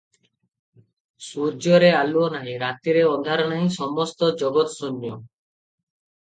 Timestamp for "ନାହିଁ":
2.35-2.55, 3.53-3.69